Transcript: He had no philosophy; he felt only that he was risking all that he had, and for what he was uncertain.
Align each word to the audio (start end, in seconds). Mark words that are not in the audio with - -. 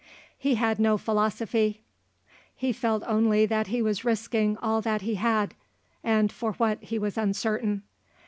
He 0.35 0.55
had 0.55 0.79
no 0.79 0.97
philosophy; 0.97 1.83
he 2.55 2.73
felt 2.73 3.03
only 3.05 3.45
that 3.45 3.67
he 3.67 3.83
was 3.83 4.03
risking 4.03 4.57
all 4.57 4.81
that 4.81 5.03
he 5.03 5.13
had, 5.13 5.53
and 6.03 6.31
for 6.31 6.53
what 6.53 6.81
he 6.81 6.97
was 6.97 7.19
uncertain. 7.19 7.83